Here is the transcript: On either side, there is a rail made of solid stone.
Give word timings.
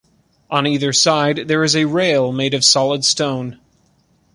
On 0.49 0.65
either 0.65 0.91
side, 0.93 1.47
there 1.47 1.63
is 1.63 1.75
a 1.75 1.85
rail 1.85 2.31
made 2.31 2.55
of 2.55 2.65
solid 2.65 3.05
stone. 3.05 3.59